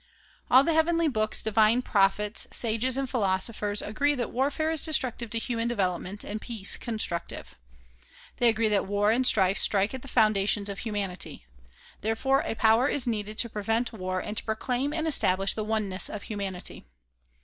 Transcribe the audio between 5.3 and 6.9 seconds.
human development, and peace